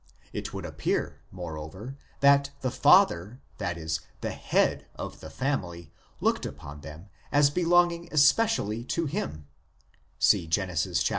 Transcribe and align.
It 0.33 0.51
would 0.51 0.65
appear, 0.65 1.19
moreover, 1.29 1.95
that 2.21 2.49
the 2.61 2.71
father 2.71 3.39
(i.e. 3.59 3.87
the 4.21 4.31
head) 4.31 4.87
of 4.95 5.19
the 5.19 5.29
family 5.29 5.91
looked 6.19 6.43
upon 6.43 6.81
them 6.81 7.09
as 7.31 7.51
belonging 7.51 8.09
especially 8.11 8.83
to 8.85 9.05
him, 9.05 9.45
see 10.17 10.47
Gen. 10.47 10.69
xxxi. 10.69 11.09